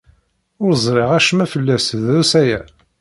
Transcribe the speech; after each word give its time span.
Ur 0.63 0.71
ẓriɣ 0.83 1.09
acemma 1.17 1.45
fell-as 1.53 1.87
drus 2.05 2.31
aya. 2.41 2.59